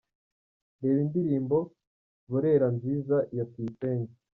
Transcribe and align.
Reba 0.81 0.99
indirimbo 1.05 1.57
"Burera 2.29 2.67
Nziza" 2.75 3.17
ya 3.37 3.43
Tuyisenge. 3.51 4.13